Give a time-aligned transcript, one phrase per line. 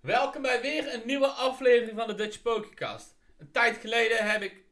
[0.00, 3.16] Welkom bij weer een nieuwe aflevering van de Dutch Pokécast.
[3.38, 4.64] Een tijd geleden heb ik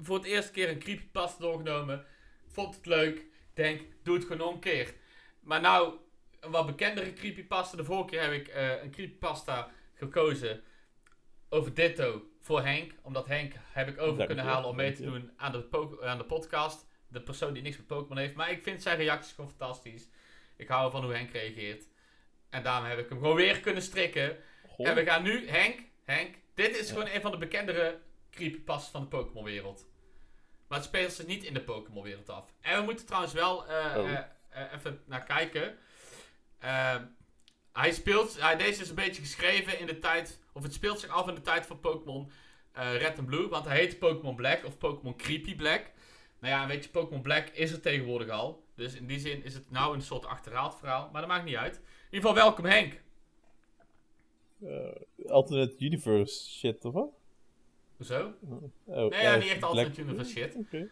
[0.00, 2.04] voor het eerste keer een creepypasta doorgenomen.
[2.46, 3.24] Vond het leuk.
[3.54, 4.94] Denk, doe het gewoon nog een keer.
[5.40, 5.94] Maar nou,
[6.40, 7.76] een wat bekendere creepypasta.
[7.76, 10.62] De vorige keer heb ik eh, een creepypasta gekozen
[11.48, 12.92] over Ditto voor Henk.
[13.02, 16.24] Omdat Henk heb ik over kunnen halen om mee te doen aan de, aan de
[16.24, 16.86] podcast.
[17.08, 18.34] De persoon die niks met Pokémon heeft.
[18.34, 20.08] Maar ik vind zijn reacties gewoon fantastisch.
[20.56, 21.84] Ik hou van hoe Henk reageert.
[22.50, 24.36] En daarom heb ik hem gewoon weer kunnen strikken.
[24.78, 27.98] En we gaan nu, Henk, Henk, dit is gewoon een van de bekendere
[28.30, 29.86] creepypastas van de Pokémon wereld.
[30.68, 32.44] Maar het speelt zich niet in de Pokémon wereld af.
[32.60, 34.10] En we moeten trouwens wel eh, Oh.
[34.10, 35.76] eh, eh, even naar kijken.
[36.58, 37.04] Ehm,
[37.72, 41.28] hij speelt, deze is een beetje geschreven in de tijd, of het speelt zich af
[41.28, 42.30] in de tijd van Pokémon
[42.72, 45.90] Red en Blue, want hij heet Pokémon Black of Pokémon Creepy Black.
[46.38, 48.66] Nou ja, weet je, Pokémon Black is er tegenwoordig al.
[48.74, 51.56] Dus in die zin is het nou een soort achterhaald verhaal, maar dat maakt niet
[51.56, 51.74] uit.
[51.76, 53.00] In ieder geval, welkom Henk.
[54.62, 57.08] Eh, alternate universe shit, of wat?
[57.96, 58.32] Hoezo?
[58.86, 60.54] Oh, Nee, ja, eh, niet echt Black- alternate universe shit.
[60.54, 60.90] Oké.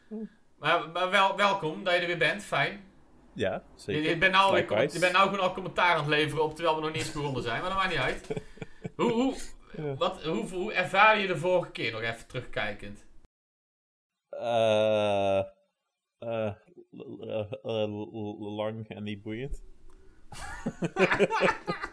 [0.59, 2.85] Maar, maar wel, welkom dat je er weer bent, fijn.
[3.33, 4.11] Ja, Je, zeker.
[4.11, 6.77] je bent nou, weer, je bent nou gewoon al commentaar aan het leveren op terwijl
[6.77, 8.29] we nog niet eens begonnen zijn, maar dat maakt niet uit.
[8.97, 9.35] Hoe, hoe,
[9.97, 13.07] wat, hoe, hoe ervaar je de vorige keer nog even terugkijkend?
[14.29, 15.43] Eh,
[18.57, 19.63] lang en niet boeiend.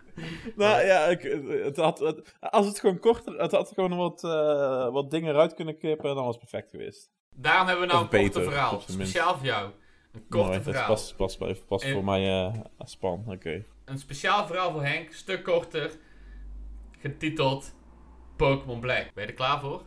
[0.56, 1.22] nou ja, ik,
[1.64, 5.54] het had, het- als het gewoon korter, het had gewoon wat, eh, wat dingen eruit
[5.54, 7.10] kunnen knippen en dan was het perfect geweest.
[7.34, 9.12] Daarom hebben we nou Of een korte beter, verhaal, zijn minst.
[9.12, 9.70] speciaal voor jou.
[10.12, 10.86] Een korte Mooi, dat verhaal.
[10.86, 13.64] past pas, pas, pas En- voor mij eh span, oké.
[13.84, 15.90] Een speciaal verhaal voor Henk, stuk korter,
[16.98, 17.74] getiteld
[18.36, 19.14] Pokémon Black.
[19.14, 19.82] Ben je er klaar voor?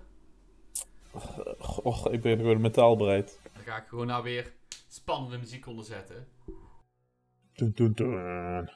[1.84, 3.40] Och, ik ben gewoon mentaal bereid.
[3.53, 4.53] Dan ga ik gewoon nou weer
[4.88, 6.28] spannende muziek onderzetten.
[7.53, 8.69] Dun, dun, dun.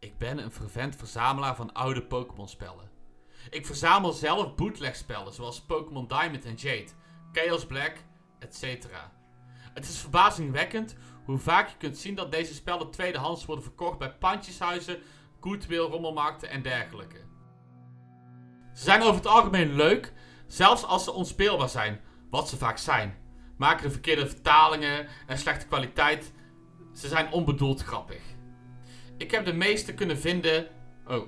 [0.00, 2.90] Ik ben een fervent verzamelaar van oude Pokémon-spellen.
[3.50, 6.88] Ik verzamel zelf bootlegspellen zoals Pokémon Diamond en Jade,
[7.32, 7.96] Chaos Black,
[8.38, 8.86] etc.
[9.74, 14.14] Het is verbazingwekkend hoe vaak je kunt zien dat deze spellen tweedehands worden verkocht bij
[14.14, 14.98] pandjeshuizen,
[15.40, 17.20] goodwill, rommelmarkten en dergelijke.
[18.74, 20.12] Ze zijn over het algemeen leuk,
[20.46, 22.00] zelfs als ze onspeelbaar zijn,
[22.30, 23.16] wat ze vaak zijn.
[23.56, 26.32] Maken de verkeerde vertalingen en slechte kwaliteit.
[26.94, 28.38] Ze zijn onbedoeld grappig.
[29.20, 30.66] Ik heb de meeste kunnen vinden.
[31.06, 31.26] Oh,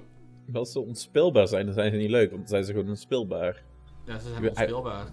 [0.53, 3.63] Als ze onspeelbaar zijn, dan zijn ze niet leuk, want dan zijn ze gewoon onspeelbaar.
[4.07, 5.07] ja, ze zijn Ja, onspeelbaar.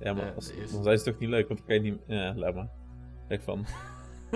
[0.00, 2.00] Ja, maar Ja, als- dan zijn ze toch niet leuk, want dan kan je niet...
[2.06, 2.68] Ja, laat maar.
[3.28, 3.58] Kijk van...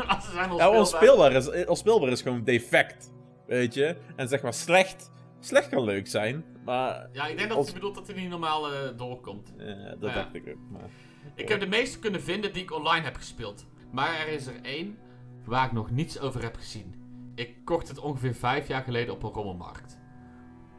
[0.09, 0.79] Als ze zijn Ja, onspeelbaar.
[0.79, 3.13] onspeelbaar is, onspeelbaar is gewoon defect,
[3.47, 3.97] weet je?
[4.17, 5.11] En zeg maar slecht...
[5.43, 7.09] Slecht kan leuk zijn, maar...
[7.13, 9.55] Ja, ik denk dat Ons- hij bedoelt dat hij niet normaal eh, doorkomt.
[9.59, 10.15] Ja, dat Ja.
[10.15, 10.91] dacht ik ook, maar...
[11.35, 13.67] Ik heb de meeste kunnen vinden die ik online heb gespeeld.
[13.93, 14.99] Maar er is er één
[15.45, 16.95] waar ik nog niets over heb gezien.
[17.41, 19.99] Ik kocht het ongeveer vijf jaar geleden op een rommelmarkt.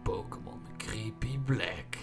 [0.04, 1.96] Pokémon Creepy Black.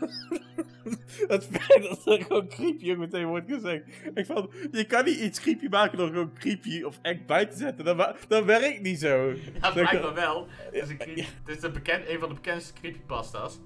[1.28, 3.82] Het feit dat er gewoon creepy ook meteen wordt gezegd.
[4.14, 7.56] Ik van, je kan niet iets creepy maken door gewoon creepy of echt bij te
[7.56, 7.84] zetten.
[7.84, 9.30] Dat, dat werkt niet zo.
[9.54, 10.46] Ja, Dat- blijkbaar wel.
[10.48, 13.60] Het is, een, het is een, bekend, een van de bekendste creepypasta's.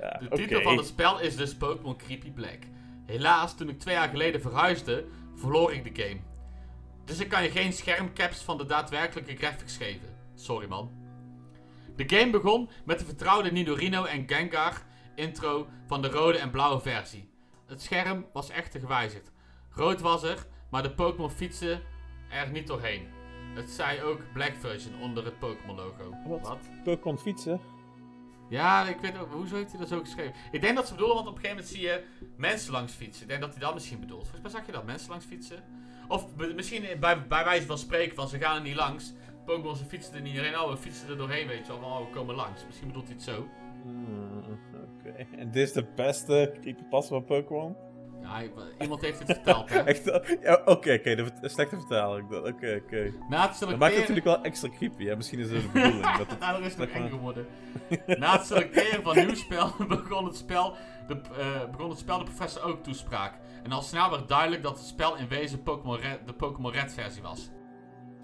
[0.00, 2.58] Ja, De titel van het spel is dus Pokémon Creepy Black.
[3.06, 5.04] Helaas, toen ik twee jaar geleden verhuisde,
[5.34, 6.20] verloor ik de game.
[7.04, 10.16] Dus ik kan je geen schermcaps van de daadwerkelijke graphics geven.
[10.34, 10.90] Sorry man.
[11.96, 14.82] De game begon met de vertrouwde Nidorino en Gengar
[15.14, 17.28] intro van de rode en blauwe versie.
[17.66, 19.32] Het scherm was echter gewijzigd.
[19.70, 21.82] Rood was er, maar de Pokémon fietsen
[22.30, 23.08] er niet doorheen.
[23.54, 26.14] Het zei ook Black version onder het Pokémon logo.
[26.26, 26.58] Wat?
[26.84, 27.60] Pokémon fietsen?
[28.48, 30.34] Ja, ik weet ook, hoezo heeft hij dat zo geschreven?
[30.52, 32.04] Ik denk dat ze bedoelen, want op een gegeven moment zie je
[32.36, 33.22] mensen langs fietsen.
[33.22, 34.22] Ik denk dat hij dat misschien bedoelt.
[34.22, 35.64] Volgens mij zag je dat, mensen langs fietsen.
[36.08, 39.14] Of misschien bij, bij wijze van spreken van ze gaan er niet langs.
[39.44, 40.58] Pokémon ze fietsen er niet doorheen.
[40.58, 41.90] Oh, we fietsen er doorheen, weet je wel.
[41.90, 42.66] Oh, we komen langs.
[42.66, 43.46] Misschien bedoelt hij het zo.
[43.82, 44.58] Hmm,
[44.98, 45.26] Oké.
[45.36, 47.76] En dit is de beste creepypasta van Pokémon?
[48.24, 48.42] Ja,
[48.80, 49.78] iemand heeft het verteld, hè.
[49.92, 50.08] Echt?
[50.10, 51.14] eh, ja, Oké, oké.
[51.14, 52.28] de de slechte vertaling.
[52.30, 52.38] dan.
[52.46, 53.12] Oké, oké.
[53.28, 53.78] Na het Dat selecteren...
[53.78, 55.16] maakt het natuurlijk wel extra creepy, hè?
[55.16, 56.16] Misschien is dat de bedoeling.
[56.18, 56.38] dat het...
[56.38, 57.46] nou, is nog maar- geworden.
[58.06, 60.76] Na het selecteren van nieuw spel begon het spel
[61.08, 63.38] de, eh, begon het spel de professor ook toespraak.
[63.62, 66.92] En al snel werd duidelijk dat het spel in wezen Pokémon Red- de Pokémon Red
[66.92, 67.50] versie was.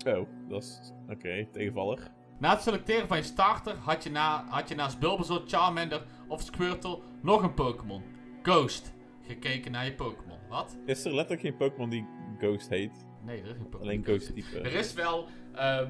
[0.06, 0.93] Oh, dat is...
[1.08, 2.08] Oké, tegenvallig.
[2.38, 6.41] Na het selecteren van je starter had je, na, had je naast Bulbasaur, Charmander of
[6.41, 8.03] Squirtle nog een Pokémon.
[8.43, 8.93] Ghost.
[9.26, 10.38] Gekeken naar je Pokémon.
[10.49, 10.76] Wat?
[10.87, 12.06] Is er letterlijk geen Pokémon die
[12.38, 13.06] Ghost heet?
[13.25, 13.81] Nee, er is geen Pokémon.
[13.82, 14.61] Alleen Ghost type.
[14.61, 15.88] Er is wel, ehm,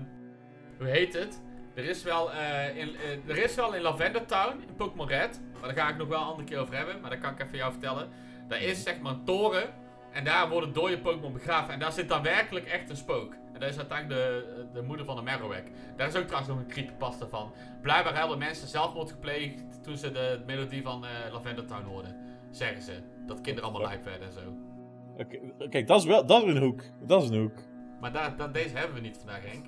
[0.78, 1.40] hoe heet het?
[1.74, 5.40] Er is wel, eh, in, eh, er is wel in Lavender Town, in Pokémon Red,
[5.52, 7.40] maar daar ga ik nog wel een andere keer over hebben, maar dat kan ik
[7.40, 8.08] even jou vertellen.
[8.48, 9.74] Daar is zeg maar een toren
[10.12, 13.32] en daar worden dode Pokémon begraven en daar zit dan werkelijk echt een spook.
[13.52, 15.64] En dat is uiteindelijk de, de moeder van de Marowak.
[15.96, 17.52] Daar is ook trouwens nog een creepypasta van.
[17.82, 22.16] Blijkbaar hadden mensen zelfmoord gepleegd toen ze de melodie van eh Lavender Town hoorden.
[22.50, 22.92] Zeggen ze.
[23.30, 24.40] Dat kinderen allemaal lijp werden en zo.
[25.16, 26.82] Oké, Kijk, dat is wel dat is een hoek.
[27.06, 27.58] Dat is een hoek.
[28.00, 29.64] Maar daar, daar, deze hebben we niet vandaag, Henk.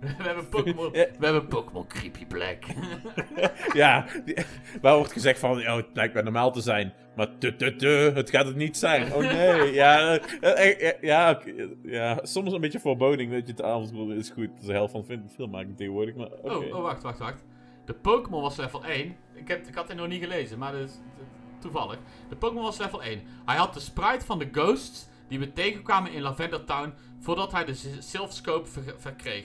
[0.18, 0.88] We hebben Pokémon.
[0.92, 1.06] Ja.
[1.18, 2.58] We hebben Pokémon Creepy Black.
[3.72, 4.36] Ja, die-
[4.80, 6.92] waar wordt gezegd van, oh, het lijkt mij normaal te zijn.
[7.16, 9.12] Maar tu, tu, tu, het gaat het niet zijn.
[9.12, 11.52] Oh nee, ja, eh, eh, eh, ja, oké,
[11.82, 14.48] ja, soms een beetje foreboding dat je het avond is goed.
[14.48, 16.30] Dat is de helft van film, film maken tegenwoordig, maar.
[16.42, 17.44] Oh, oh, wacht, wacht, wacht.
[17.84, 19.16] De Pokémon was level 1.
[19.34, 21.26] Ik, heb, ik had het nog niet gelezen, maar is dat-
[21.70, 21.98] toevallig.
[22.28, 23.22] De Pokémon was level 1.
[23.44, 27.64] Hij had de sprite van de Ghosts die we tegenkwamen in Lavender Town voordat hij
[27.64, 29.44] de Sylph-scope ver- verkreeg.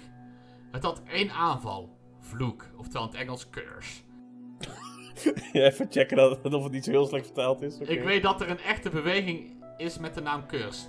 [0.72, 1.98] Het had één aanval.
[2.20, 4.02] Vloek, oftewel in het Engels curse.
[5.54, 7.78] Ja, even checken dat, of het niet zo heel slecht vertaald is.
[7.78, 10.88] Ik weet dat er een echte beweging is met de naam curse.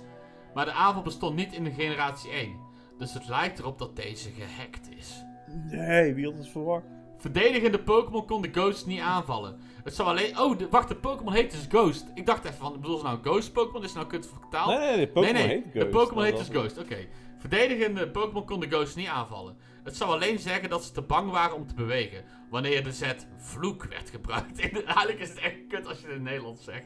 [0.53, 2.55] Maar de aanval bestond niet in de generatie 1.
[2.97, 5.23] Dus het lijkt erop dat deze gehackt is.
[5.69, 6.85] Nee, wie had het verwacht?
[7.21, 9.59] Verdedigende Pokémon kon de Ghost niet aanvallen.
[9.83, 10.39] Het zou alleen...
[10.39, 12.05] Oh, de, wacht, de Pokémon heet dus Ghost.
[12.15, 13.81] Ik dacht even van, bedoel ze nou Ghost Pokémon?
[13.83, 14.79] Is het nou kut vertaald?
[14.79, 15.91] Nee, nee, de Pokémon nee, nee, heet de Ghost.
[15.91, 16.97] Pokémon heet Dat dus Ghost, oké.
[17.37, 19.57] Verdedigende Pokémon kon de Ghost niet aanvallen.
[19.83, 22.23] Het zou alleen zeggen dat ze te bang waren om te bewegen.
[22.49, 24.59] Wanneer de zet vloek werd gebruikt.
[24.85, 26.85] Eigenlijk is het echt kut als je het in Nederlands zegt.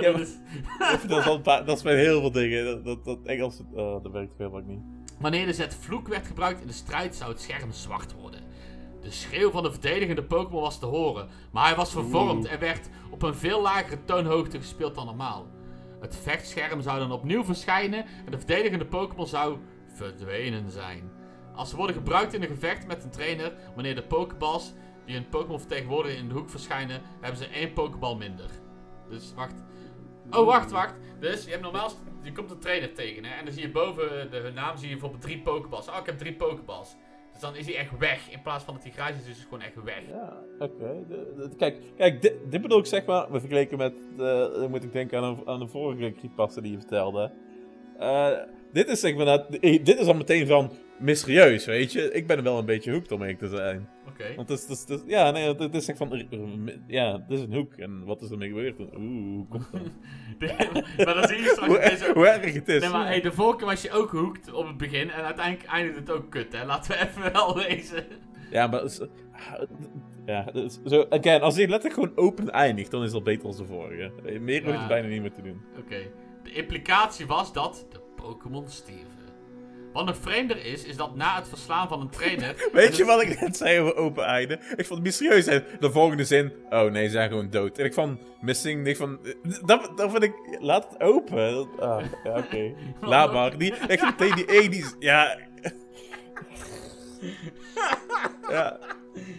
[0.00, 2.64] Ja, maar- de- dat, is al dat is bij heel veel dingen.
[2.64, 4.80] Dat, dat, dat Engels, oh, dat werkt heel vaak niet.
[5.20, 8.40] Wanneer de zet vloek werd gebruikt in de strijd zou het scherm zwart worden.
[9.02, 12.88] De schreeuw van de verdedigende Pokémon was te horen, maar hij was vervormd en werd
[13.10, 15.46] op een veel lagere toonhoogte gespeeld dan normaal.
[16.00, 19.58] Het vechtscherm zou dan opnieuw verschijnen en de verdedigende Pokémon zou
[19.94, 21.10] verdwenen zijn.
[21.54, 24.72] Als ze worden gebruikt in een gevecht met een trainer, wanneer de Pokéballs
[25.06, 28.50] die een Pokémon vertegenwoordigen in de hoek verschijnen, hebben ze één Pokéball minder.
[29.08, 29.64] Dus wacht.
[30.30, 30.94] Oh, wacht, wacht.
[31.20, 31.90] Dus je hebt normaal,
[32.22, 34.86] je komt een trainer tegen hè, en dan zie je boven de hun naam zie
[34.86, 35.88] je bijvoorbeeld drie Pokéballs.
[35.88, 36.96] Oh, ik heb drie Pokéballs.
[37.32, 38.30] Dus dan is hij echt weg.
[38.30, 40.02] In plaats van dat hij grijs is, is hij gewoon echt weg.
[40.08, 41.04] Ja, oké.
[41.56, 44.18] Kijk, kijk dit, bedoel ik zeg maar, we vergeleken met, eh,
[44.60, 47.30] dan moet ik denken aan, aan de vorige creepypasta die je vertelde.
[47.98, 48.30] Eh,
[48.72, 52.12] dit is zeg maar, dit is al meteen van mysterieus, weet je.
[52.12, 53.88] Ik ben er wel een beetje hoekt om eerlijk te zijn.
[54.08, 54.34] Oké.
[54.36, 56.26] Want het is, het is, het is- ja, nee, het is zeg van,
[56.86, 57.74] ja, dit is een hoek.
[57.74, 58.78] En wat is ermee gebeurd?
[58.80, 59.82] Oeh, hoe komt dat?
[61.06, 62.80] maar dan zie je straks hoe, hoe erg het is.
[62.80, 65.68] Nee, maar hey, de vorige keer was je ook hoekt op het begin en uiteindelijk
[65.68, 66.64] eindigt het ook kut, hè.
[66.64, 68.04] Laten we even wel wezen.
[68.50, 68.80] Ja, maar...
[68.82, 69.08] het
[70.26, 73.46] Ja, het is zo, again, als hij letterlijk gewoon open eindigt, dan is dat beter
[73.46, 74.12] als de vorige.
[74.40, 74.82] Meer Ja.
[74.82, 75.60] je bijna niet meer te doen.
[75.78, 75.96] Oké.
[76.42, 79.22] De implicatie was dat de Pokémon stierven.
[79.92, 82.54] Wat nog vreemder is, is dat na het verslaan van een trainer...
[82.72, 84.54] Weet je wat ik net zei over open einde?
[84.54, 85.44] Ik vond het mysterieus.
[85.44, 86.52] De volgende zin.
[86.70, 87.78] Oh nee, ze zijn gewoon dood.
[87.78, 88.86] En ik van missing.
[88.86, 89.18] Ik van.
[89.64, 90.34] Dat, dat vind ik.
[90.60, 91.68] Laat het open.
[91.80, 92.74] Ah, ja, oké.
[93.00, 93.58] Laat maar.
[93.58, 95.38] Die, ik vind meteen die ja.
[98.50, 98.78] ja.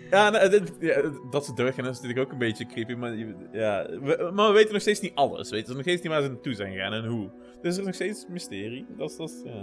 [0.09, 2.93] Ja, nou, dit- ja, dat ze doorgaan is natuurlijk ook een beetje creepy.
[2.93, 3.15] Maar,
[3.51, 5.49] ja, we, maar we weten nog steeds niet alles.
[5.49, 5.73] Weet je?
[5.73, 7.29] nog steeds niet waar ze naartoe zijn gegaan en hoe.
[7.61, 8.85] Dus er is nog steeds mysterie.
[8.97, 9.15] Dat is.
[9.15, 9.61] Dat is ja.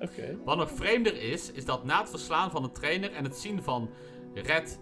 [0.00, 0.38] Oké.
[0.44, 3.62] Wat nog vreemder is, is dat na het verslaan van een trainer en het zien
[3.62, 3.90] van
[4.34, 4.80] Red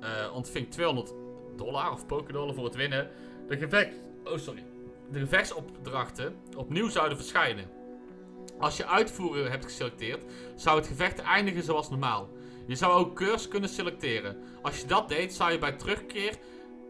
[0.00, 1.14] eh, ontving 200
[1.56, 3.08] dollar of Pokédollar voor het winnen,
[3.48, 4.00] de gevecht...
[4.24, 4.62] Oh, sorry.
[5.12, 7.64] De gevechtsopdrachten opnieuw zouden verschijnen.
[8.58, 10.24] Als je uitvoeren hebt geselecteerd,
[10.54, 12.28] zou het gevecht eindigen zoals normaal.
[12.66, 14.36] Je zou ook curse kunnen selecteren.
[14.62, 16.36] Als je dat deed, zou je bij terugkeer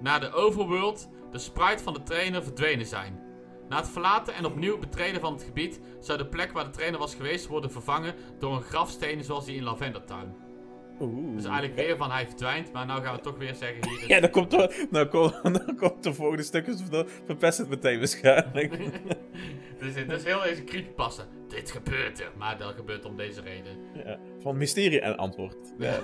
[0.00, 3.20] naar de overworld de sprite van de trainer verdwenen zijn.
[3.68, 6.98] Na het verlaten en opnieuw betreden van het gebied zou de plek waar de trainer
[6.98, 10.34] was geweest worden vervangen door een grafsteen zoals die in Lavender Town.
[11.00, 11.34] Oeh.
[11.34, 14.06] Dus eigenlijk weer van hij verdwijnt, maar nou gaan we toch weer zeggen hier is...
[14.06, 17.98] Ja, dan komt, er, dan komt, dan komt de volgende stukjes van verpest het meteen
[17.98, 18.78] waarschijnlijk.
[19.80, 21.26] dus dit is heel deze creepypasta.
[21.50, 23.76] Dit gebeurt er, maar dat gebeurt om deze reden.
[24.04, 24.18] ja.
[24.40, 25.56] Van mysterie en antwoord.
[25.78, 26.00] Ja.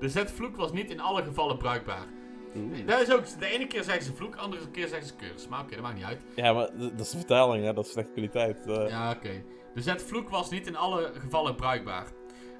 [0.00, 2.06] De zetvloek was niet in alle gevallen bruikbaar.
[2.56, 2.86] Oeh.
[2.86, 5.48] Dat is ook, de ene keer zeggen ze vloek, de andere keer zeggen ze curse.
[5.48, 6.20] Maar oké, dat maakt niet uit.
[6.36, 7.72] ja, maar dat is de vertaling, hè.
[7.72, 8.66] dat is slechte kwaliteit.
[8.66, 8.88] eh.
[8.88, 9.42] Ja, oké.
[9.74, 12.06] De zetvloek was niet in alle gevallen bruikbaar.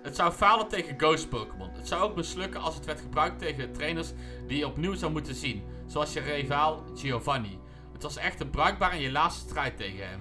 [0.03, 1.71] Het zou falen tegen Ghost Pokémon.
[1.73, 4.13] Het zou ook mislukken als het werd gebruikt tegen trainers
[4.47, 5.63] die je opnieuw zou moeten zien.
[5.87, 7.59] Zoals je rivaal Giovanni.
[7.93, 10.21] Het was echter bruikbaar in je laatste strijd tegen hem.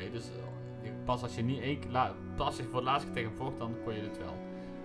[0.00, 1.78] Oké, dus eh, pas als je niet één
[2.36, 4.36] Pas als je voor het laatste keer tegen hem vocht, dan kon je dit wel.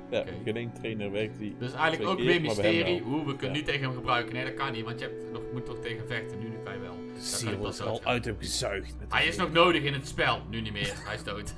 [0.10, 1.56] ja, geen één trainer werkt die.
[1.60, 3.02] Dus eigenlijk ook weer mysterie.
[3.02, 3.52] Hoe, we kunnen Ja.
[3.52, 4.34] niet tegen hem gebruiken.
[4.34, 6.40] Nee, dat kan niet, want je hebt nog, moet toch tegen vechten.
[6.40, 6.96] Nu, nu kan je wel.
[7.14, 8.96] Je Ziel is al uit hem gezuigd.
[9.10, 10.42] Hij is nog nodig in het spel.
[10.50, 10.94] Nu niet meer.
[11.06, 11.54] Hij is dood.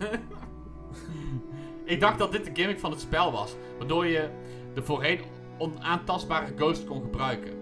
[1.94, 3.56] ik dacht dat dit de gimmick van het spel was.
[3.78, 4.30] Waardoor je
[4.74, 5.20] de voorheen
[5.58, 7.54] onaantastbare ghost kon gebruiken.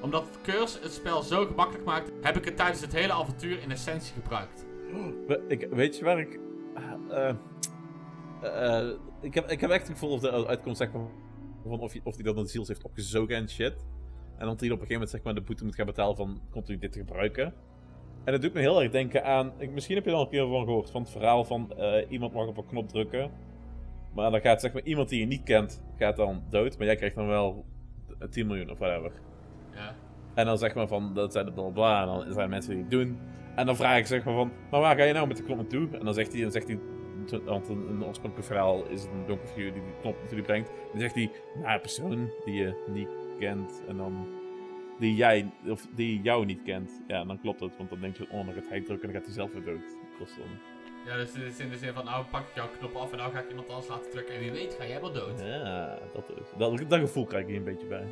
[0.00, 3.70] Omdat curse het spel zo gemakkelijk maakt, heb ik het tijdens het hele avontuur in
[3.70, 4.64] essentie gebruikt.
[5.48, 6.38] Ik, weet je waar ik...
[7.10, 7.34] eh,
[8.42, 8.88] eh,
[9.20, 11.02] ik, heb, ik heb echt het gevoel of de uitkomst zeg maar,
[11.66, 13.86] van of, je, of die dat een ziels heeft opgezogen en shit.
[14.36, 16.40] En dan die op een gegeven moment zeg maar, de boete moet gaan betalen van
[16.50, 17.54] continu dit te gebruiken.
[18.24, 19.52] En dat doet me heel erg denken aan.
[19.58, 20.90] Ik, misschien heb je er al een keer van gehoord.
[20.90, 23.30] Van het verhaal van eh, iemand mag op een knop drukken.
[24.14, 26.78] Maar dan gaat zeg maar iemand die je niet kent, gaat dan dood.
[26.78, 27.64] Maar jij krijgt dan wel
[28.30, 29.12] 10 miljoen of whatever.
[29.74, 29.94] Ja.
[30.34, 32.00] En dan zeg maar van, dat zijn de bla bla.
[32.00, 33.18] En dan zijn er mensen die het doen.
[33.58, 35.56] En dan vraag ik zeg maar van, maar waar ga je nou met de knop
[35.56, 35.88] naartoe?
[35.98, 36.78] En dan zegt hij, dan zegt hij,
[37.44, 40.70] want een, een oorspronkelijk verhaal is een donker figuur die die knop natuurlijk brengt.
[40.90, 43.82] Dan zegt hij, nou, een persoon die je niet kent.
[43.88, 44.26] En dan
[44.98, 47.02] die jij, of die jou niet kent.
[47.06, 47.76] Ja, dan klopt het.
[47.76, 49.64] Want dan denk je, oh, dan gaat hij drukken en dan gaat hij zelf weer
[49.64, 49.96] dood.
[50.18, 50.48] Dat dan...
[51.06, 53.40] Ja, dus in de zin van, nou pak ik jouw knop af en nou ga
[53.40, 54.34] ik iemand anders laten drukken.
[54.34, 55.40] En wie weet ga jij wel dood.
[55.40, 56.46] Ja, dat is.
[56.58, 58.06] Dat, dat gevoel krijg ik hier een beetje bij.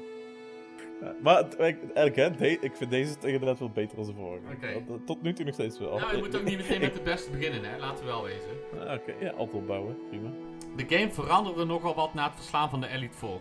[1.00, 4.85] Ja, maar eigenlijk, hè, de- ik vind deze inderdaad wel beter dan de vorige.
[4.87, 5.99] Dat- Tot nu toe nog steeds wel.
[5.99, 7.79] Nou, je moet ook niet meteen met het beste beginnen, hè.
[7.79, 8.50] Laten we wel wezen.
[8.88, 9.97] Ah, Oké, ja, altijd opbouwen.
[10.09, 10.29] Prima.
[10.76, 13.41] De game veranderde nogal wat na het verslaan van de Elite Four.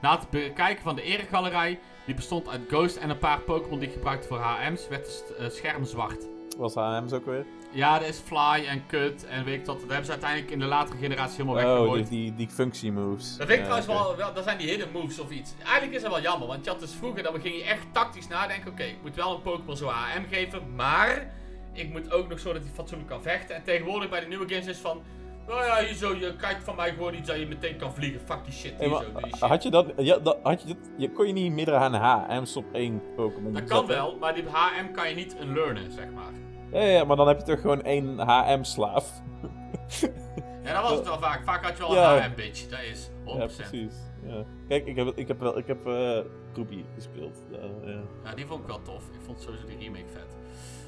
[0.00, 3.88] Na het bekijken van de eregalerij, die bestond uit Ghost en een paar Pokémon die
[3.88, 6.26] ik gebruikte voor HM's, werd het eh, scherm zwart.
[6.58, 7.44] Was HM's ook weer?
[7.70, 9.78] Ja, dat is Fly en Cut en weet ik dat.
[9.80, 12.08] Dat hebben ze uiteindelijk in de latere generatie helemaal Oh, weggegooid.
[12.08, 13.36] die, die, die functie moves.
[13.36, 15.54] Dat vind ik Ja, trouwens wel, wel, dat zijn die hidden moves of iets.
[15.64, 18.28] Eigenlijk is dat wel jammer, want je had dus vroeger, dan ging je echt tactisch
[18.28, 18.70] nadenken.
[18.70, 21.30] Oké, ik moet wel een Pokémon zo AM geven, maar
[21.72, 23.56] ik moet ook nog zo dat hij fatsoenlijk kan vechten.
[23.56, 25.02] En tegenwoordig bij de nieuwe games is van,
[25.46, 28.20] nou ja, hier zo, je krijgt van mij gewoon iets dat je meteen kan vliegen.
[28.24, 29.48] Fuck die shit, Hey, hier maar, zo, doe die shit.
[29.48, 32.64] had je dat, ja, dat, had je dit, je, kon je niet meerdere HM's op
[32.72, 33.96] één Pokémon Dat kan zetten?
[33.96, 36.32] wel, maar die HM kan je niet unlearnen, zeg maar.
[36.72, 39.20] Ja, ja, maar dan heb je toch gewoon één HM-slaaf.
[40.64, 41.44] Ja, dat was het wel vaak.
[41.44, 42.16] Vaak had je wel Ja.
[42.16, 43.38] een HM-bitch, dat is 100%.
[43.38, 43.94] Ja, precies.
[44.26, 44.44] Ja.
[44.68, 46.18] Kijk, ik heb, ik heb wel, ik heb eh
[46.54, 47.44] Ruby gespeeld.
[47.50, 47.58] Ja,
[47.90, 48.00] ja.
[48.24, 49.04] Ja, die vond ik wel tof.
[49.12, 50.36] Ik vond sowieso die remake vet.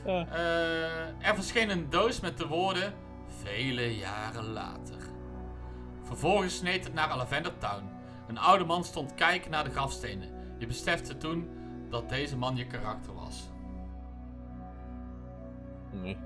[0.04, 0.26] Ja.
[0.32, 2.92] Eh, er verscheen een doos met de woorden
[3.42, 4.96] vele jaren later.
[6.02, 7.84] Vervolgens sneed het naar Lavender Town.
[8.28, 10.28] Een oude man stond kijken naar de grafstenen.
[10.58, 11.48] Je besefte toen
[11.90, 13.50] dat deze man je karakter was.
[15.90, 16.16] Nee.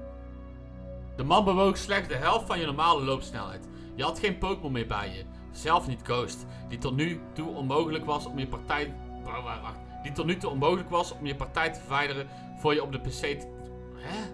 [1.16, 3.68] De man bewoog slechts de helft van je normale loopsnelheid.
[3.94, 5.24] Je had geen Pokémon meer bij je.
[5.52, 8.94] Zelf niet Ghost, die tot nu toe onmogelijk was om je partij.
[10.02, 12.28] Die tot nu toe onmogelijk was om je partij te verwijderen
[12.58, 13.46] voor je op de PC te.
[13.96, 14.30] Hè?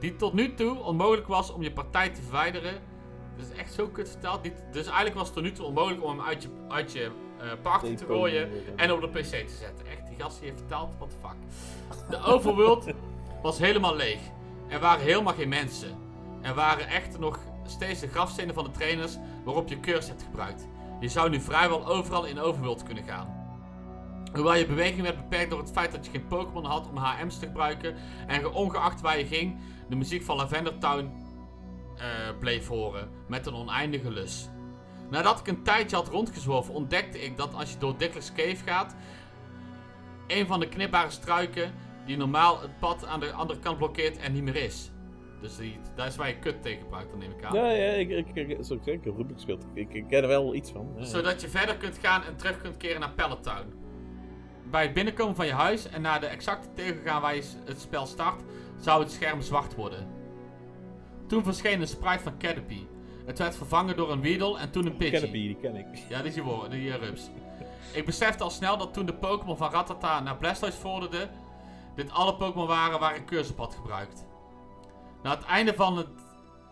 [0.00, 2.74] Die tot nu toe onmogelijk was om je partij te verwijderen.
[3.36, 4.42] Dat is echt zo kut verteld.
[4.42, 7.10] Die- dus eigenlijk was het tot nu toe onmogelijk om hem uit je, uit je
[7.40, 9.86] eh, party te gooien en op de PC te zetten.
[9.86, 11.36] Echt, die gast die heeft verteld, what the fuck.
[12.10, 12.86] De overworld
[13.42, 14.18] was helemaal leeg.
[14.68, 15.98] Er waren helemaal geen mensen.
[16.42, 20.66] Er waren echter nog steeds de grafstenen van de trainers waarop je cursus hebt gebruikt.
[21.00, 23.38] Je zou nu vrijwel overal in Overworld kunnen gaan.
[24.32, 27.38] Hoewel je beweging werd beperkt door het feit dat je geen Pokémon had om HM's
[27.38, 27.94] te gebruiken
[28.26, 29.58] en ongeacht waar je ging,
[29.88, 31.12] de muziek van Lavender Town
[31.96, 32.04] eh,
[32.40, 34.48] bleef horen met een oneindige lus.
[35.10, 38.94] Nadat ik een tijdje had rondgezworven, ontdekte ik dat als je door Dickler's Cave gaat,
[40.26, 41.72] een van de knipbare struiken
[42.08, 44.90] die normaal het pad aan de andere kant blokkeert er niet meer is.
[45.40, 47.54] Dus die, daar is waar je kut tegen gebruikt, dan neem ik aan.
[47.54, 48.94] Ja, ja, ik, ik, ik, zoals ik zeg,
[49.74, 50.92] ik heb ken er wel iets van.
[50.96, 51.04] Ja.
[51.04, 53.72] Zodat je verder kunt gaan en terug kunt keren naar Pallet Town.
[54.70, 57.80] Bij het binnenkomen van je huis en naar de exacte tegel gaan waar je het
[57.80, 58.42] spel start,
[58.80, 60.06] zou het scherm zwart worden.
[61.26, 62.86] Toen verscheen een sprite van Caterpie.
[63.26, 65.18] Het werd vervangen door een Weedle en toen een Pidgey.
[65.18, 65.86] Caterpie, die ken ik.
[66.08, 67.30] Ja, die is die, die eh, rups.
[67.92, 71.30] Ik besefte al snel dat toen de Pokémon van Rattata naar Blastoise vorderden,
[71.98, 74.26] dit alle Pokémon waren waar ik cursus op had gebruikt.
[75.22, 76.08] Na het einde van het...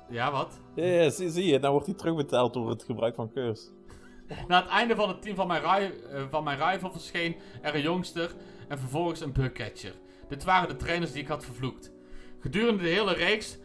[0.08, 0.60] Ja, wat?
[0.74, 3.68] Ja, ja zie, zie je, nou wordt hij terugbetaald door het gebruik van curse.
[4.48, 7.80] Na het einde van het team van mijn, eh, van mijn rival verscheen er een
[7.80, 8.34] jongster
[8.68, 9.94] en vervolgens een bugcatcher.
[10.28, 11.92] Dit waren de trainers die ik had vervloekt.
[12.40, 13.58] Gedurende de hele reeks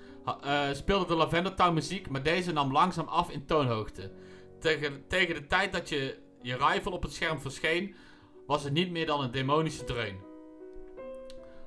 [0.44, 4.12] eh, speelde de Lavender Town muziek, maar deze nam langzaam af in toonhoogte.
[4.60, 7.96] Tegen, tegen de tijd dat je, je rival op het scherm verscheen,
[8.48, 10.31] was het niet meer dan een demonische dreun.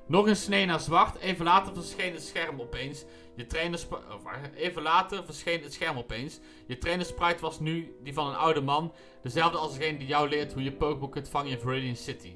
[0.07, 3.05] Nog een snee naar zwart, even later verscheen het scherm opeens.
[3.35, 6.39] Je trainer oh, even later verscheen het scherm opeens.
[6.67, 10.29] Je trainer sprite was nu die van een oude man, dezelfde als degene die jou
[10.29, 12.35] leert hoe je Pokémon kunt vangen in Viridian City.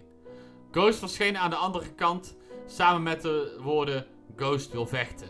[0.72, 5.28] Ghost verscheen aan de andere kant, samen met de woorden Ghost wil vechten.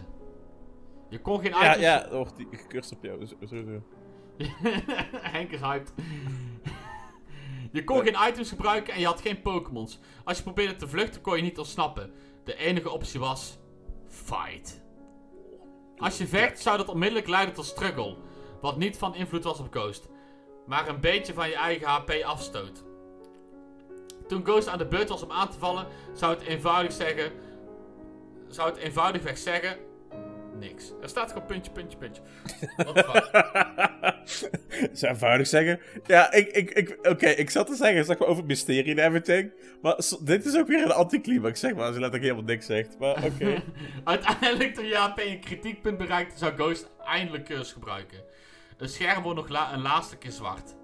[1.09, 1.85] Je kon geen Ja, items...
[1.85, 3.25] ja, dan wordt die gecurst op jou.
[3.25, 3.81] Zo.
[5.35, 5.93] Henk is hyped.
[7.71, 9.99] je kon geen items gebruiken en je had geen Pokémons.
[10.23, 12.11] Als je probeerde te vluchten kon je niet ontsnappen.
[12.49, 13.57] De enige optie was...
[14.07, 14.81] Fight.
[15.97, 18.15] Als je vecht zou dat onmiddellijk leiden tot struggle.
[18.61, 20.07] Wat niet van invloed was op Ghost.
[20.65, 22.83] Maar een beetje van je eigen HP afstoot.
[24.27, 27.31] Toen Ghost aan de beurt was om aan te vallen, zou het eenvoudig zeggen...
[28.47, 29.77] Zou het eenvoudigweg zeggen...
[30.59, 30.91] Niks.
[31.01, 32.21] Er staat gewoon puntje, puntje, puntje.
[32.77, 33.29] Wat fuck?
[34.91, 35.79] Zou eenvoudig zeggen.
[36.05, 39.51] Ja, ik, ik, ik, oké, ik zat te zeggen, zeg maar over mysterie en everything.
[39.81, 42.99] Maar dit is ook weer een anticlimax, zeg maar, als je letterlijk helemaal niks zegt.
[42.99, 43.63] Maar oké.
[44.03, 48.17] Uiteindelijk, toen JP een kritiekpunt bereikte, zou Ghost eindelijk keurs gebruiken.
[48.77, 50.75] Het scherm wordt nog la- een laatste keer zwart.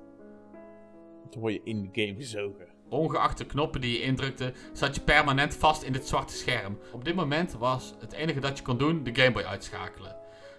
[1.29, 2.67] Dan word je in de game gezogen.
[2.89, 6.79] Ongeacht de knoppen die je indrukte, zat je permanent vast in dit zwarte scherm.
[6.91, 10.15] Op dit moment was het enige dat je kon doen de Game Boy uitschakelen.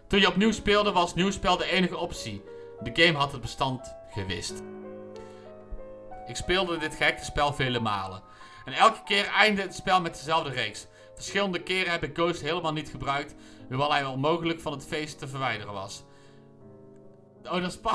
[0.07, 2.43] Toen je opnieuw speelde, was nieuw spel de enige optie.
[2.83, 4.63] De game had het bestand gewist.
[6.27, 8.23] Ik speelde dit gekke spel vele malen.
[8.65, 10.87] En elke keer eindigde het spel met dezelfde reeks.
[11.15, 13.35] Verschillende keren heb ik Ghost helemaal niet gebruikt,
[13.69, 16.05] hoewel hij onmogelijk van het feest te verwijderen was.
[17.43, 17.79] Oh, dat is.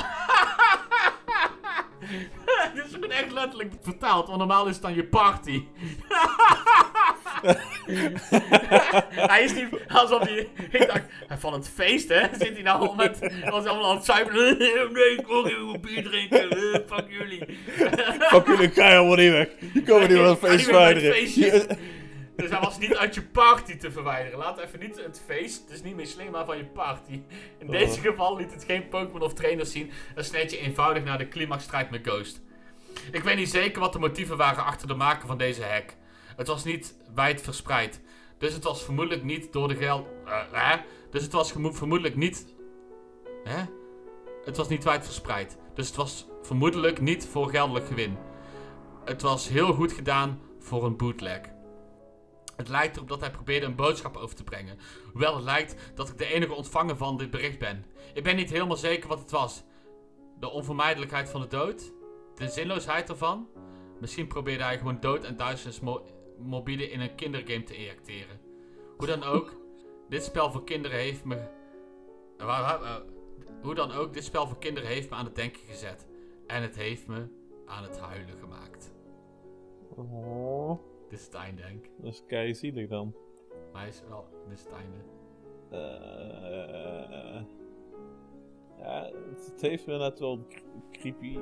[2.73, 5.67] Dit is gewoon echt letterlijk vertaald, want normaal is het dan je party.
[9.29, 10.49] hij is niet alsof hij.
[10.71, 11.01] Ik dacht,
[11.39, 12.21] van het feest hè?
[12.39, 13.19] Zit hij nou al met.
[13.49, 14.57] Was allemaal aan het zuipen?
[14.93, 16.49] Nee, ik wil geen bier drinken.
[16.49, 17.45] Eh, Fuck jullie.
[18.19, 19.47] Fuck jullie, ga helemaal niet weg.
[19.73, 21.77] Je komt niet van het feest meer verwijderen.
[22.35, 24.39] Dus hij was niet uit je party te verwijderen.
[24.39, 27.11] Laat even niet het feest, het is niet meer slim, maar van je party.
[27.59, 27.71] In Oh.
[27.71, 29.91] deze geval liet het geen Pokémon of trainers zien.
[30.15, 32.41] En sneed je eenvoudig naar de climaxstrijd met Ghost.
[33.11, 35.93] Ik weet niet zeker wat de motieven waren achter de maken van deze hack.
[36.35, 38.01] Het was niet wijd verspreid.
[38.37, 40.07] Dus het was vermoedelijk niet door de geld...
[40.25, 40.77] eh, hè?
[41.11, 42.55] Dus het was vermoedelijk niet...
[43.43, 43.63] Hè?
[44.45, 45.57] Het was niet wijd verspreid.
[45.73, 48.17] Dus het was vermoedelijk niet voor geldelijk gewin.
[49.05, 51.41] Het was heel goed gedaan voor een bootleg.
[52.55, 54.77] Het lijkt erop dat hij probeerde een boodschap over te brengen.
[55.11, 57.85] Hoewel het lijkt dat ik de enige ontvanger van dit bericht ben.
[58.13, 59.63] Ik ben niet helemaal zeker wat het was.
[60.39, 61.91] De onvermijdelijkheid van de dood?
[62.35, 63.47] De zinloosheid ervan?
[63.99, 65.79] Misschien probeerde hij gewoon dood en duisternis
[66.37, 68.39] mo morbide in een kindergame te injecteren.
[68.97, 69.55] Hoe dan ook,
[70.09, 71.59] dit spel voor kinderen heeft me...
[73.61, 76.07] Hoe dan ook, dit spel voor kinderen heeft me aan het denken gezet.
[76.47, 77.27] En het heeft me
[77.65, 78.93] aan het huilen gemaakt.
[79.95, 81.61] Oh, Dit is het einde,
[81.97, 83.15] dat is kei zielig dan.
[83.71, 84.97] Maar hij is wel, dit is het einde.
[85.69, 87.41] Eh,
[88.79, 91.39] ja, het, het heeft inderdaad wel cre- creepy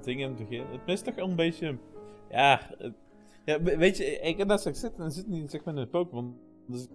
[0.00, 0.66] dingen in het begin.
[0.66, 1.78] Het mist toch wel een beetje...
[2.30, 2.94] Ja, het-
[3.44, 5.80] ja we- weet je, ik heb net zo zitten en zit niet zeg maar in
[5.80, 6.36] een Pokémon.
[6.66, 6.88] Dus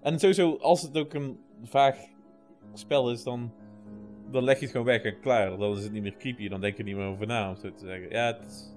[0.00, 1.96] en sowieso, als het ook een vaag
[2.72, 3.52] spel is, dan,
[4.30, 5.56] dan leg je het gewoon weg en klaar.
[5.58, 7.72] Dan is het niet meer creepy, dan denk je niet meer over na, om zo
[7.74, 8.10] te zeggen.
[8.10, 8.74] Ja, het is-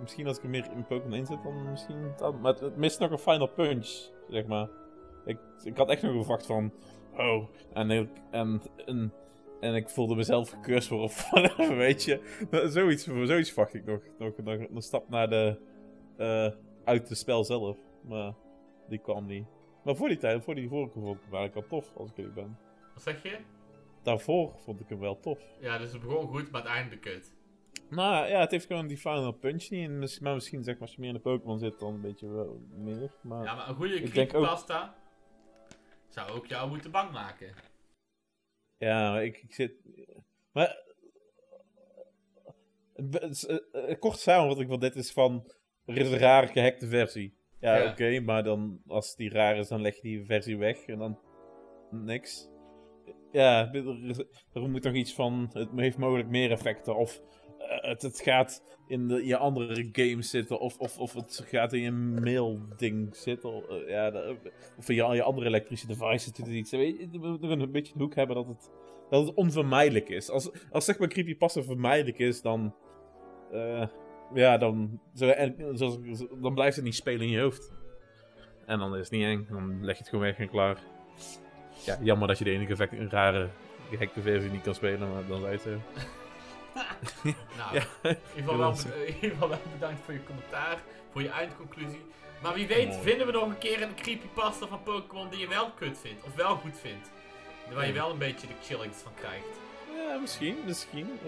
[0.00, 2.12] Misschien als ik er meer in Pokémon in zit, dan misschien...
[2.16, 4.68] Dan, maar het, het mist nog een final punch, zeg maar.
[5.24, 6.72] Ik, ik had echt nog verwacht van...
[7.16, 8.10] Oh, en en,
[8.86, 9.12] en,
[9.60, 12.20] en ik voelde mezelf gecurst voor of whatever, weet je.
[12.68, 14.00] Zoiets, zoiets verwacht ik nog.
[14.18, 15.58] Nog, nog een stap naar de...
[16.16, 16.50] eh,
[16.84, 17.78] uit het spel zelf.
[18.02, 18.34] Maar
[18.88, 19.46] die kwam niet.
[19.84, 22.16] Maar voor die tijd, voor die vorige vond ik hem eigenlijk wel tof, als ik
[22.16, 22.58] eerlijk ben.
[22.94, 23.38] Wat zeg je?
[24.02, 25.40] Daarvoor vond ik hem wel tof.
[25.60, 27.34] Ja, dus het begon goed, maar het einde kut.
[27.90, 29.88] Nou ja, het heeft gewoon die final punch niet.
[29.88, 32.00] En misschien, maar misschien zeg maar, als je meer in de Pokémon zit, dan een
[32.00, 33.10] beetje wel meer.
[33.20, 34.94] Maar Ja, maar een goede ook- creepypasta
[36.08, 37.46] zou ook jou moeten bang maken.
[38.78, 39.72] Ja, ik, ik zit.
[40.52, 40.82] Maar.
[42.94, 43.58] eh,
[43.90, 45.50] eh, Kort samenvatting van dit is van.
[45.84, 47.36] Er is een rare gehackte versie.
[47.60, 47.90] Ja, Ja.
[47.90, 51.18] oké, maar dan als die raar is, dan leg je die versie weg en dan.
[51.90, 52.48] niks.
[53.32, 55.50] Ja, er, is- er moet nog iets van.
[55.52, 56.96] Het heeft mogelijk meer effecten.
[56.96, 57.20] Of
[57.68, 60.60] het, het gaat in de, je andere games zitten.
[60.60, 63.68] Of, of, of het gaat in je mail-ding zitten.
[63.68, 64.12] eh, ja,
[64.78, 66.70] of in je, je andere elektrische devices zit iets.
[66.70, 68.70] Weet We moeten een beetje een hoek hebben dat het,
[69.10, 70.30] dat onvermijdelijk is.
[70.30, 72.74] Als, als zeg maar creepypasta vermijdelijk is, dan.
[73.52, 73.86] eh,
[74.34, 75.36] ja, dan, zo,
[76.40, 77.72] dan blijft het niet spelen in je hoofd.
[78.66, 79.46] En dan is het niet eng.
[79.50, 80.82] Dan leg je het gewoon weg en klaar.
[81.84, 83.48] Ja, jammer dat je de enige rare
[83.90, 85.66] gehackte versie niet kan spelen, maar dan zei het.
[87.58, 87.82] Nou, Ja.
[88.02, 90.78] in, ieder geval wel, Ja, be- in ieder geval wel bedankt voor je commentaar,
[91.12, 92.02] voor je eindconclusie.
[92.42, 93.00] Maar wie weet Mooi.
[93.02, 96.34] vinden we nog een keer een creepypasta van Pokémon die je wel kut vindt, of
[96.34, 97.10] wel goed vindt.
[97.74, 99.44] Waar je wel een beetje de chillings van krijgt.
[99.96, 101.18] Ja, misschien, misschien.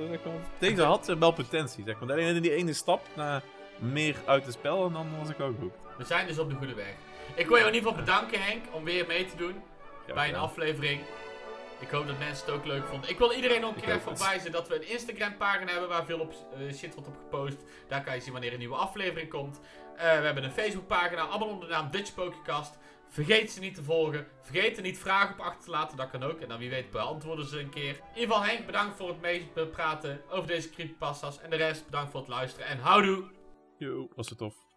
[0.58, 2.10] Deze had wel potentie, zeg maar.
[2.10, 3.42] Alleen die ene stap naar
[3.78, 5.72] meer uit het spel en dan was ik ook goed.
[5.98, 6.94] We zijn dus op de goede weg.
[7.34, 9.62] Ik wil je in ieder geval bedanken Henk, om weer mee te doen
[10.06, 10.40] Ja, bij een ja.
[10.40, 11.00] aflevering.
[11.80, 13.10] Ik hoop dat mensen het ook leuk vonden.
[13.10, 14.00] Ik wil iedereen nog een keer ook.
[14.00, 17.16] even wijzen dat we een Instagram pagina hebben waar veel op, eh, shit wordt op
[17.16, 17.64] gepost.
[17.88, 19.60] Daar kan je zien wanneer een nieuwe aflevering komt.
[19.96, 22.78] Eh, we hebben een Facebook pagina, allemaal onder de naam Dutch Pokécast.
[23.08, 24.26] Vergeet ze niet te volgen.
[24.42, 26.40] Vergeet er niet vragen op achter te laten, dat kan ook.
[26.40, 27.94] En dan wie weet beantwoorden ze een keer.
[27.94, 31.40] In ieder geval Henk, bedankt voor het meepraten over deze creepypastas.
[31.40, 33.24] En de rest, bedankt voor het luisteren en houdoe!
[33.78, 34.67] Yo, was het tof.